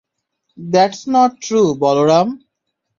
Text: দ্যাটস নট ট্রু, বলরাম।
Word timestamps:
দ্যাটস 0.57 1.01
নট 1.13 1.31
ট্রু, 1.43 1.61
বলরাম। 1.81 2.27